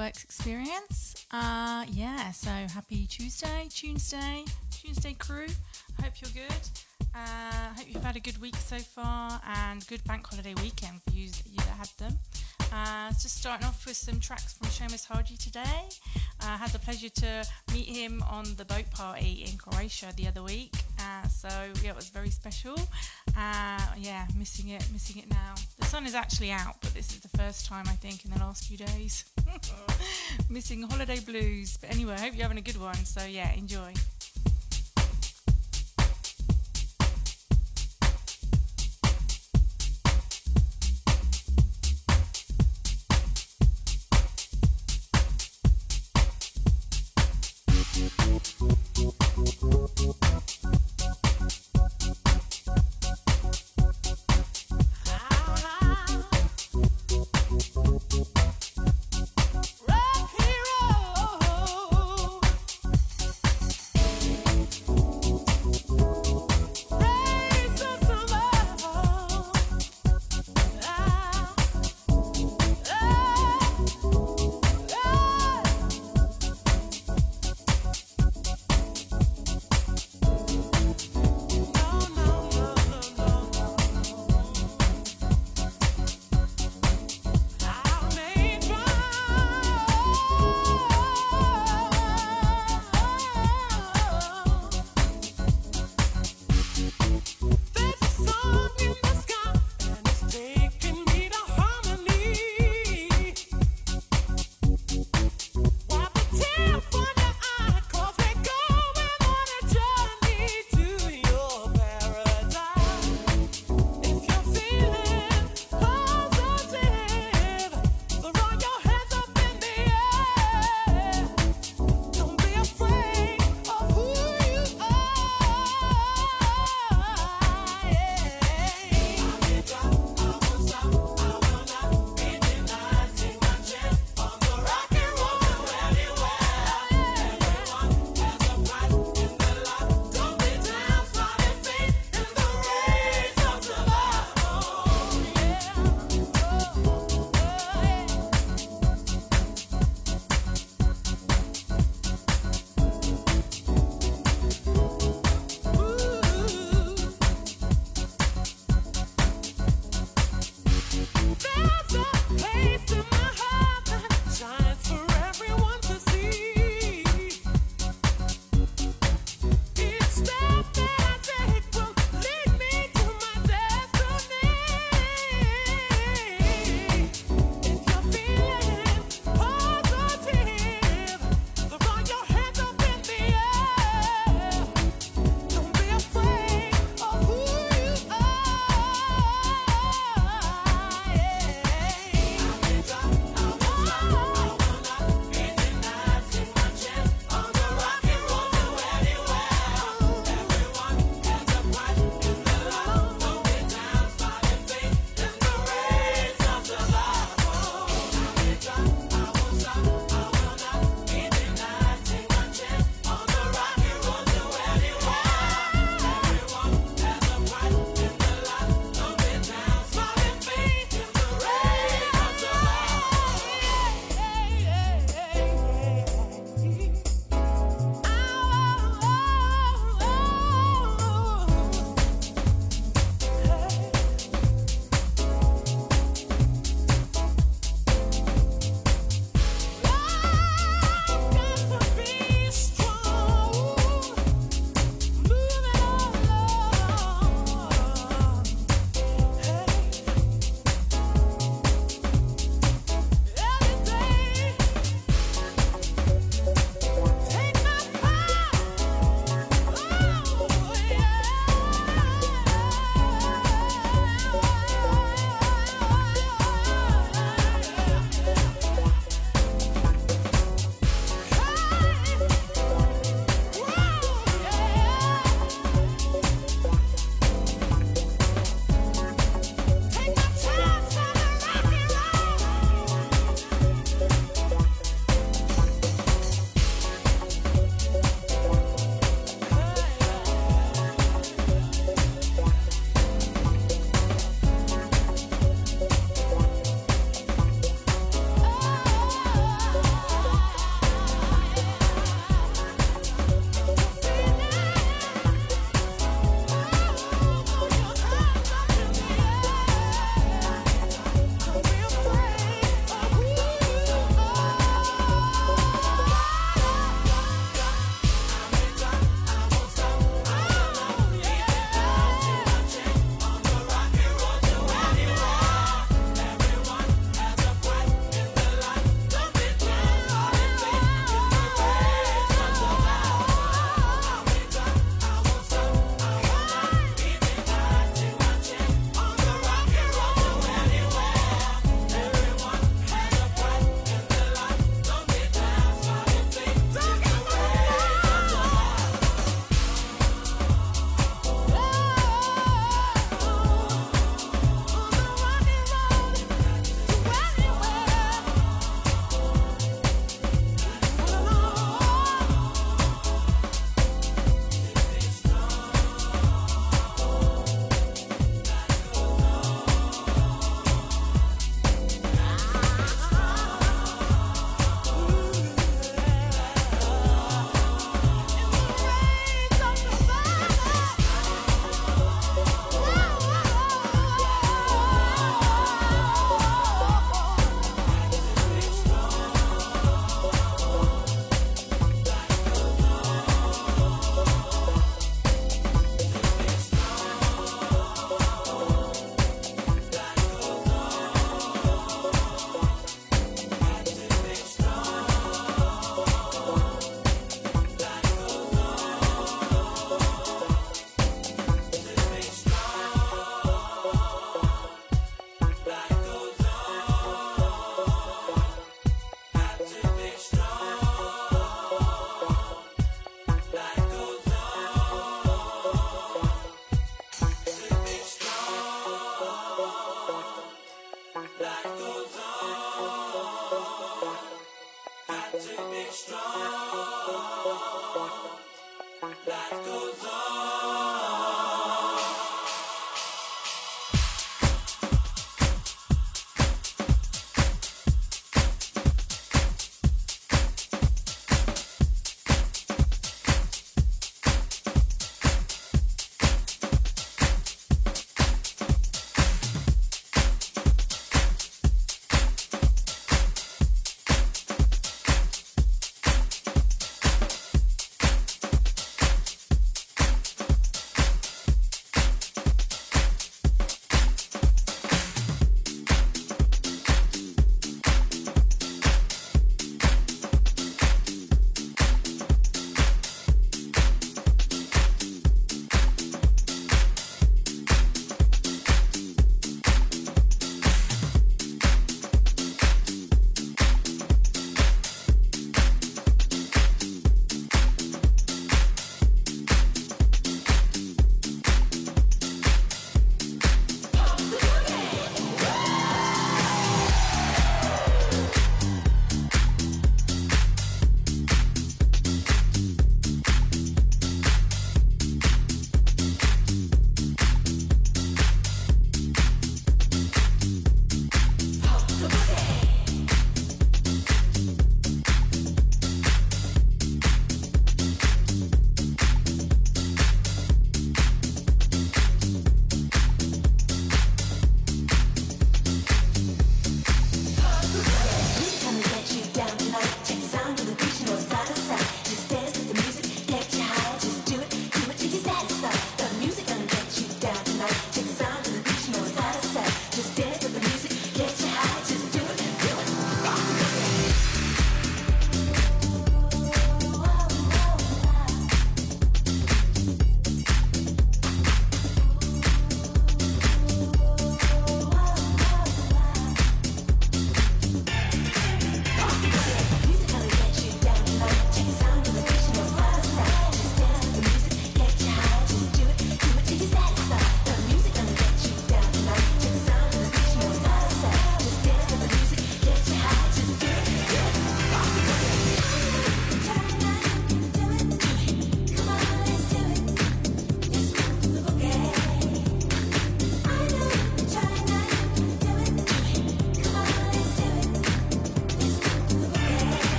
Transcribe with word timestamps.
Works 0.00 0.24
Experience. 0.24 1.26
Uh, 1.30 1.84
yeah, 1.92 2.30
so 2.30 2.48
happy 2.48 3.06
Tuesday, 3.06 3.68
Tuesday, 3.68 4.44
Tuesday 4.70 5.12
crew. 5.12 5.46
Hope 6.02 6.14
you're 6.22 6.46
good. 6.46 6.56
Uh, 7.14 7.74
hope 7.76 7.84
you've 7.86 8.02
had 8.02 8.16
a 8.16 8.20
good 8.20 8.40
week 8.40 8.56
so 8.56 8.78
far 8.78 9.42
and 9.46 9.86
good 9.88 10.02
bank 10.04 10.26
holiday 10.26 10.54
weekend 10.62 11.02
for 11.02 11.12
you, 11.12 11.28
that 11.28 11.76
had 11.76 11.88
them. 11.98 12.18
Uh, 12.72 13.10
just 13.10 13.38
starting 13.38 13.66
off 13.66 13.84
with 13.86 13.96
some 13.96 14.20
tracks 14.20 14.52
from 14.52 14.68
Seamus 14.68 15.06
Haji 15.06 15.36
today. 15.36 15.88
Uh, 16.40 16.46
I 16.46 16.56
had 16.56 16.70
the 16.70 16.78
pleasure 16.78 17.08
to 17.08 17.44
meet 17.72 17.88
him 17.88 18.22
on 18.30 18.54
the 18.56 18.64
boat 18.64 18.90
party 18.90 19.46
in 19.50 19.58
Croatia 19.58 20.12
the 20.16 20.28
other 20.28 20.42
week. 20.42 20.72
Uh, 20.98 21.26
so 21.26 21.48
yeah, 21.82 21.90
it 21.90 21.96
was 21.96 22.08
very 22.08 22.30
special. 22.30 22.78
Uh, 23.36 23.80
yeah, 23.98 24.26
missing 24.36 24.68
it, 24.68 24.84
missing 24.92 25.20
it 25.22 25.28
now. 25.30 25.54
The 25.78 25.86
sun 25.86 26.06
is 26.06 26.14
actually 26.14 26.50
out, 26.52 26.76
but 26.80 26.94
this 26.94 27.10
is 27.10 27.20
the 27.20 27.36
first 27.36 27.66
time 27.66 27.86
I 27.88 27.94
think 27.94 28.24
in 28.24 28.30
the 28.30 28.38
last 28.38 28.64
few 28.64 28.76
days. 28.76 29.24
missing 30.50 30.82
holiday 30.82 31.20
blues. 31.20 31.76
But 31.76 31.90
anyway, 31.90 32.14
I 32.14 32.20
hope 32.20 32.34
you're 32.34 32.42
having 32.42 32.58
a 32.58 32.62
good 32.62 32.80
one. 32.80 32.94
So 33.04 33.24
yeah, 33.24 33.52
enjoy. 33.54 33.94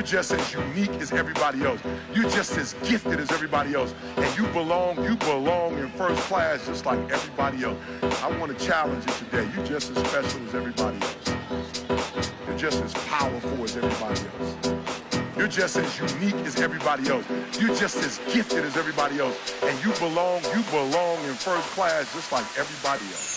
You're 0.00 0.06
just 0.06 0.32
as 0.32 0.54
unique 0.54 0.92
as 0.92 1.12
everybody 1.12 1.62
else. 1.62 1.78
You're 2.14 2.30
just 2.30 2.56
as 2.56 2.72
gifted 2.88 3.20
as 3.20 3.30
everybody 3.32 3.74
else. 3.74 3.94
And 4.16 4.34
you 4.34 4.46
belong, 4.46 4.96
you 5.04 5.14
belong 5.16 5.76
in 5.76 5.90
first 5.90 6.22
class 6.22 6.66
just 6.66 6.86
like 6.86 6.98
everybody 7.12 7.64
else. 7.64 7.76
I 8.22 8.34
want 8.38 8.58
to 8.58 8.64
challenge 8.66 9.04
you 9.06 9.12
today. 9.26 9.46
You're 9.54 9.66
just 9.66 9.94
as 9.94 9.98
special 10.08 10.40
as 10.48 10.54
everybody 10.54 10.96
else. 11.02 12.34
You're 12.48 12.56
just 12.56 12.82
as 12.82 12.94
powerful 13.08 13.62
as 13.62 13.76
everybody 13.76 14.20
else. 14.40 15.36
You're 15.36 15.48
just 15.48 15.76
as 15.76 15.98
unique 15.98 16.46
as 16.46 16.58
everybody 16.62 17.06
else. 17.10 17.26
You're 17.60 17.76
just 17.76 17.98
as 17.98 18.16
gifted 18.32 18.64
as 18.64 18.78
everybody 18.78 19.18
else. 19.18 19.36
And 19.62 19.84
you 19.84 19.92
belong, 19.98 20.42
you 20.44 20.62
belong 20.70 21.22
in 21.26 21.34
first 21.34 21.68
class 21.72 22.10
just 22.14 22.32
like 22.32 22.46
everybody 22.56 23.04
else. 23.04 23.29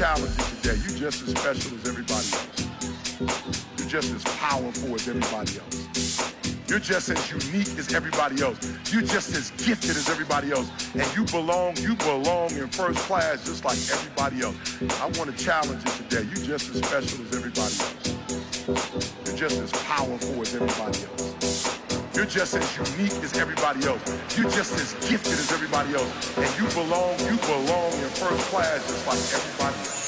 Just 0.00 1.22
as 1.22 1.30
special 1.30 1.76
as 1.76 1.88
everybody 1.88 2.14
else. 2.14 3.20
You're 3.78 3.88
just 3.88 4.14
as 4.14 4.24
powerful 4.38 4.94
as 4.94 5.08
everybody 5.08 5.58
else. 5.58 6.34
You're 6.68 6.78
just 6.78 7.10
as 7.10 7.30
unique 7.30 7.68
as 7.78 7.92
everybody 7.92 8.42
else. 8.42 8.58
You're 8.92 9.02
just 9.02 9.34
as 9.34 9.50
gifted 9.62 9.90
as 9.90 10.08
everybody 10.08 10.52
else. 10.52 10.70
And 10.94 11.04
you 11.14 11.24
belong, 11.24 11.76
you 11.78 11.96
belong 11.96 12.50
in 12.52 12.68
first 12.68 12.98
class 13.00 13.44
just 13.44 13.64
like 13.64 13.76
everybody 13.92 14.40
else. 14.42 14.56
I 15.02 15.06
want 15.18 15.36
to 15.36 15.44
challenge 15.44 15.84
you 15.84 15.92
today. 16.04 16.28
You're 16.34 16.46
just 16.46 16.70
as 16.70 16.76
special 16.76 17.26
as 17.26 17.34
everybody 17.34 17.60
else. 17.60 19.26
You're 19.26 19.48
just 19.48 19.60
as 19.60 19.72
powerful 19.84 20.40
as 20.40 20.54
everybody 20.54 21.04
else. 21.04 21.29
You're 22.12 22.26
just 22.26 22.54
as 22.56 22.76
unique 22.76 23.12
as 23.22 23.38
everybody 23.38 23.86
else. 23.86 24.02
You're 24.36 24.50
just 24.50 24.74
as 24.74 24.94
gifted 25.08 25.32
as 25.32 25.52
everybody 25.52 25.94
else. 25.94 26.36
And 26.36 26.50
you 26.58 26.66
belong, 26.74 27.18
you 27.20 27.38
belong 27.46 27.92
in 27.92 28.10
first 28.18 28.50
class 28.50 28.84
just 28.88 29.06
like 29.06 29.18
everybody 29.40 29.78
else. 29.78 29.99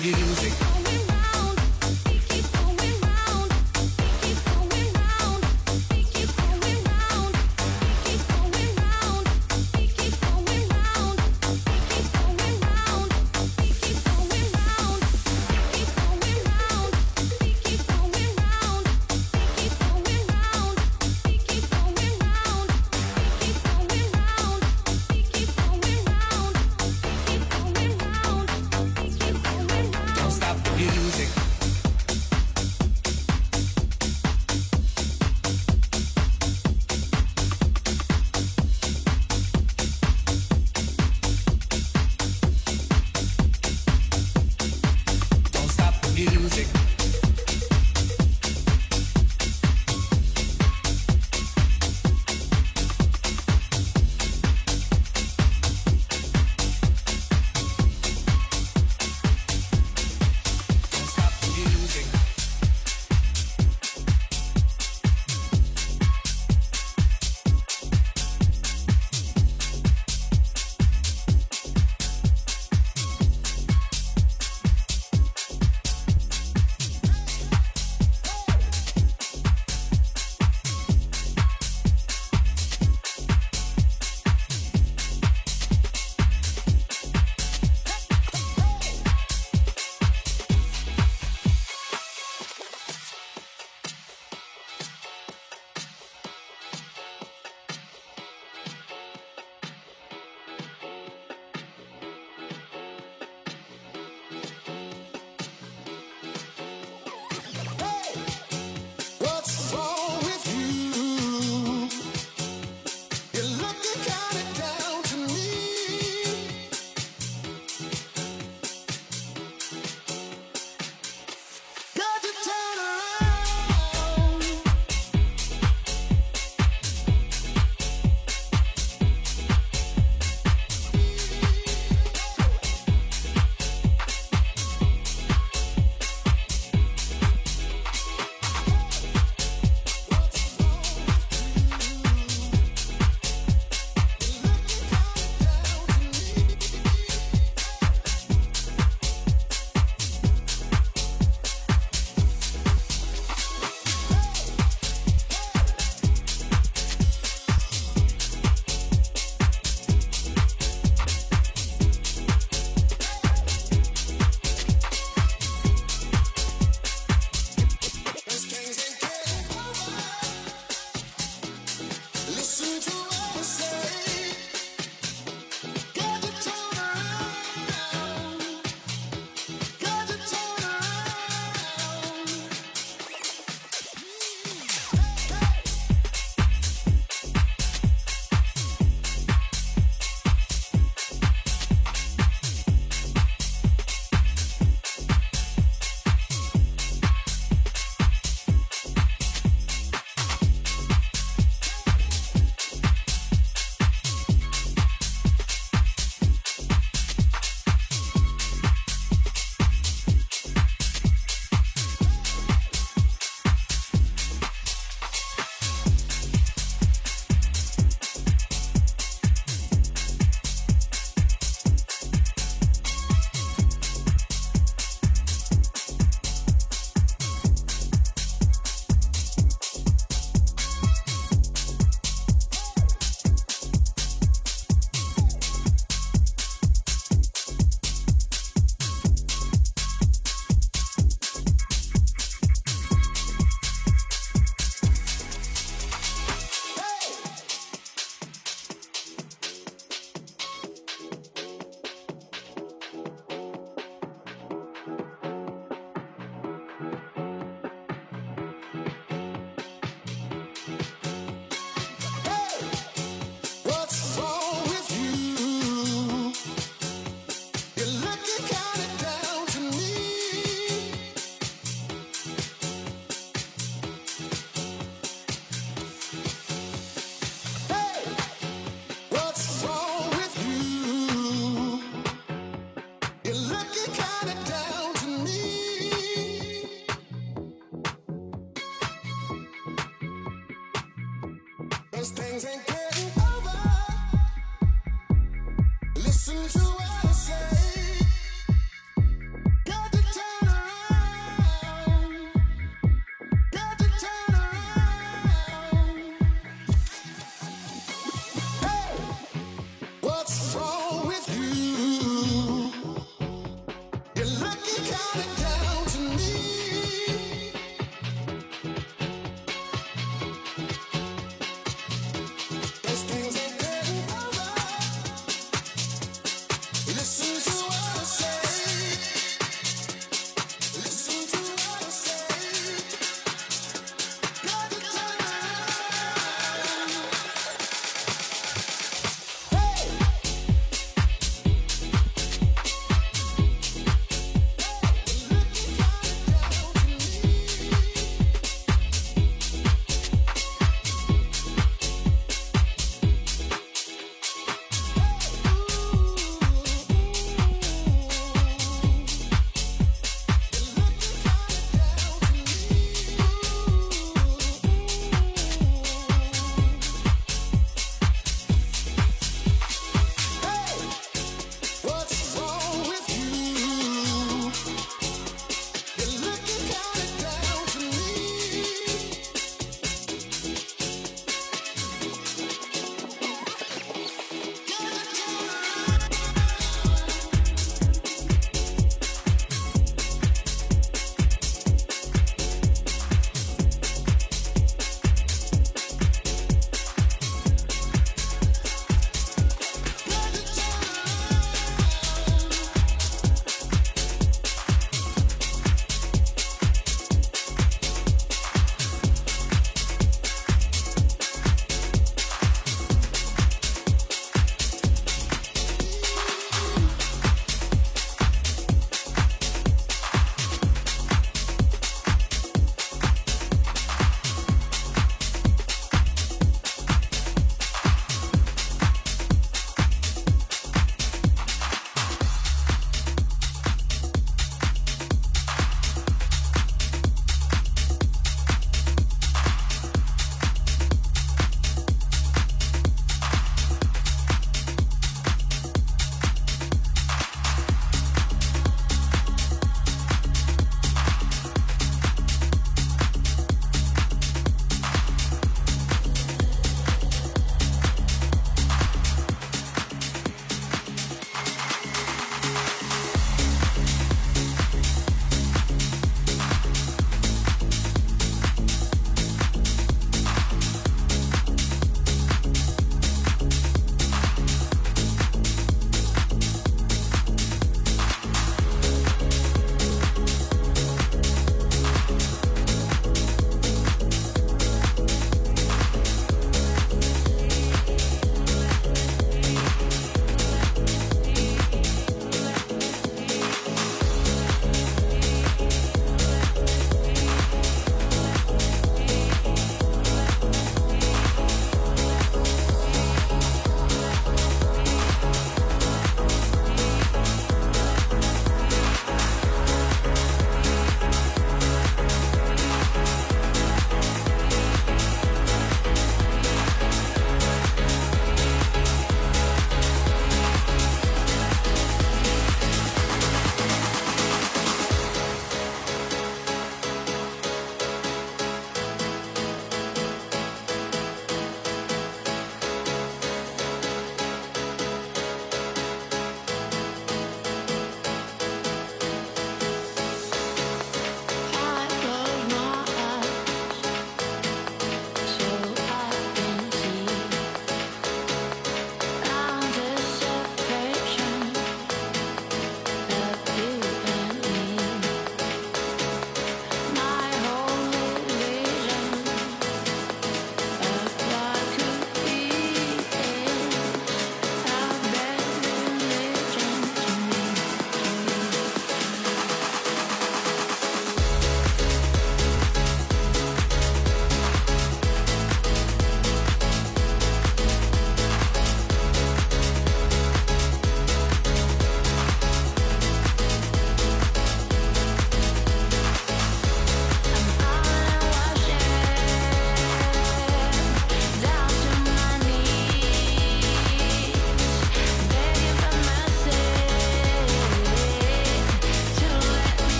Music. 0.00 0.47